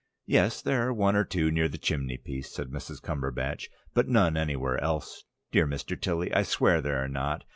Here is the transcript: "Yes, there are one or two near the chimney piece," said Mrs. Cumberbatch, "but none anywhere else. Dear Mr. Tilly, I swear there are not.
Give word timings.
"Yes, 0.25 0.63
there 0.63 0.87
are 0.87 0.91
one 0.91 1.15
or 1.15 1.23
two 1.23 1.51
near 1.51 1.67
the 1.69 1.77
chimney 1.77 2.17
piece," 2.17 2.51
said 2.51 2.69
Mrs. 2.69 2.99
Cumberbatch, 3.03 3.69
"but 3.93 4.07
none 4.07 4.35
anywhere 4.35 4.81
else. 4.83 5.25
Dear 5.51 5.67
Mr. 5.67 5.95
Tilly, 5.95 6.33
I 6.33 6.41
swear 6.41 6.81
there 6.81 7.03
are 7.03 7.07
not. 7.07 7.43